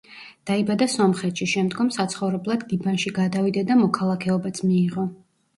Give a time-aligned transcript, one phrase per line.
[0.49, 5.09] დაიბადა სომხეთში, შემდგომ საცხოვრებლად ლიბანში გადავიდა და მოქალაქეობაც მიიღო.